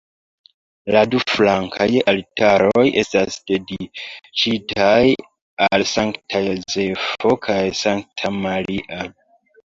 [0.93, 5.01] La du flankaj altaroj estas dediĉitaj
[5.67, 9.03] al Sankta Jozefo kaj Sankta Maria.